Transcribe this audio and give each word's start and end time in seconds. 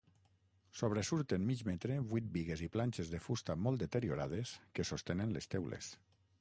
Sobresurten 0.79 1.43
mig 1.49 1.61
metre 1.67 1.97
vuit 2.15 2.31
bigues 2.39 2.65
i 2.69 2.71
planxes 2.77 3.13
de 3.13 3.21
fusta 3.27 3.59
molt 3.69 3.87
deteriorades 3.87 4.57
que 4.79 4.91
sostenen 4.93 5.39
les 5.41 5.53
teules. 5.57 5.97